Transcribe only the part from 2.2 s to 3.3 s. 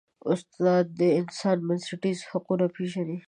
حقونه پېژني.